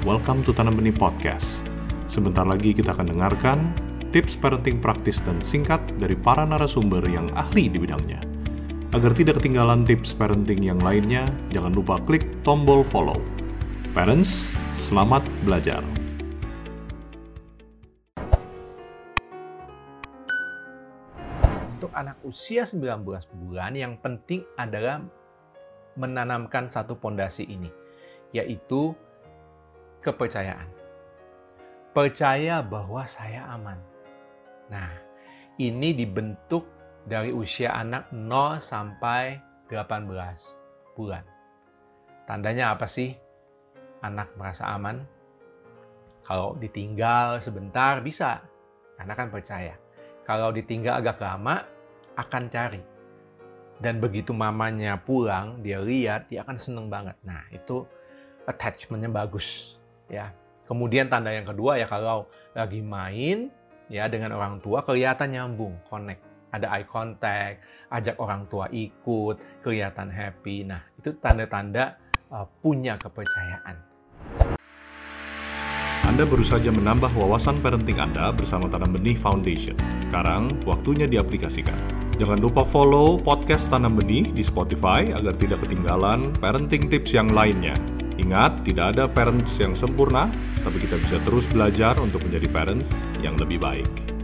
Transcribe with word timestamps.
welcome 0.00 0.40
to 0.40 0.56
Tanam 0.56 0.80
Benih 0.80 0.96
Podcast. 0.96 1.60
Sebentar 2.08 2.48
lagi 2.48 2.72
kita 2.72 2.96
akan 2.96 3.12
dengarkan 3.12 3.58
tips 4.16 4.32
parenting 4.32 4.80
praktis 4.80 5.20
dan 5.20 5.44
singkat 5.44 5.76
dari 6.00 6.16
para 6.16 6.48
narasumber 6.48 7.04
yang 7.04 7.28
ahli 7.36 7.68
di 7.68 7.76
bidangnya. 7.76 8.24
Agar 8.96 9.12
tidak 9.12 9.44
ketinggalan 9.44 9.84
tips 9.84 10.16
parenting 10.16 10.64
yang 10.64 10.80
lainnya, 10.80 11.28
jangan 11.52 11.76
lupa 11.76 12.00
klik 12.08 12.24
tombol 12.48 12.80
follow. 12.80 13.20
Parents, 13.92 14.56
selamat 14.72 15.20
belajar. 15.44 15.84
Untuk 21.76 21.92
anak 21.92 22.16
usia 22.24 22.64
19 22.64 23.04
bulan 23.36 23.76
yang 23.76 24.00
penting 24.00 24.48
adalah 24.56 25.04
menanamkan 26.00 26.72
satu 26.72 26.96
pondasi 26.96 27.44
ini, 27.44 27.68
yaitu 28.32 28.96
kepercayaan. 30.00 30.68
Percaya 31.90 32.64
bahwa 32.64 33.04
saya 33.04 33.44
aman. 33.50 33.76
Nah, 34.70 34.90
ini 35.58 35.92
dibentuk 35.92 36.64
dari 37.04 37.34
usia 37.34 37.74
anak 37.74 38.08
0 38.14 38.60
sampai 38.60 39.40
18 39.68 40.06
bulan. 40.94 41.24
Tandanya 42.24 42.78
apa 42.78 42.86
sih? 42.86 43.12
Anak 44.00 44.32
merasa 44.38 44.70
aman. 44.70 45.02
Kalau 46.22 46.54
ditinggal 46.54 47.42
sebentar 47.42 47.98
bisa, 47.98 48.38
karena 48.94 49.14
kan 49.18 49.28
percaya. 49.34 49.74
Kalau 50.22 50.54
ditinggal 50.54 51.02
agak 51.02 51.18
lama, 51.18 51.66
akan 52.14 52.44
cari. 52.46 52.82
Dan 53.80 53.98
begitu 53.98 54.30
mamanya 54.30 55.00
pulang, 55.00 55.58
dia 55.64 55.82
lihat, 55.82 56.30
dia 56.30 56.46
akan 56.46 56.60
seneng 56.60 56.86
banget. 56.86 57.18
Nah, 57.26 57.42
itu 57.50 57.82
attachmentnya 58.46 59.10
bagus. 59.10 59.79
Ya. 60.10 60.34
Kemudian 60.66 61.10
tanda 61.10 61.34
yang 61.34 61.46
kedua 61.46 61.78
ya 61.78 61.86
kalau 61.86 62.30
lagi 62.54 62.78
main 62.78 63.50
ya 63.90 64.06
dengan 64.06 64.34
orang 64.34 64.62
tua 64.62 64.82
kelihatan 64.86 65.34
nyambung, 65.34 65.78
connect. 65.86 66.22
Ada 66.50 66.66
eye 66.74 66.86
contact, 66.86 67.62
ajak 67.94 68.18
orang 68.18 68.42
tua 68.50 68.66
ikut, 68.74 69.62
kelihatan 69.62 70.10
happy. 70.10 70.66
Nah, 70.66 70.82
itu 70.98 71.14
tanda-tanda 71.22 71.94
uh, 72.26 72.42
punya 72.58 72.98
kepercayaan. 72.98 73.78
Anda 76.10 76.26
baru 76.26 76.42
saja 76.42 76.74
menambah 76.74 77.14
wawasan 77.14 77.62
parenting 77.62 78.02
Anda 78.02 78.34
bersama 78.34 78.66
Tanam 78.66 78.98
Benih 78.98 79.14
Foundation. 79.14 79.78
Sekarang, 80.10 80.58
waktunya 80.66 81.06
diaplikasikan. 81.06 81.78
Jangan 82.18 82.42
lupa 82.42 82.66
follow 82.66 83.14
podcast 83.14 83.70
Tanam 83.70 83.94
Benih 83.94 84.34
di 84.34 84.42
Spotify 84.42 85.14
agar 85.14 85.38
tidak 85.38 85.62
ketinggalan 85.62 86.34
parenting 86.42 86.90
tips 86.90 87.14
yang 87.14 87.30
lainnya. 87.30 87.78
Ingat, 88.20 88.68
tidak 88.68 88.96
ada 88.96 89.08
parents 89.08 89.56
yang 89.56 89.72
sempurna, 89.72 90.28
tapi 90.60 90.76
kita 90.84 91.00
bisa 91.00 91.16
terus 91.24 91.48
belajar 91.48 91.96
untuk 91.96 92.20
menjadi 92.20 92.52
parents 92.52 93.08
yang 93.24 93.40
lebih 93.40 93.56
baik. 93.56 94.19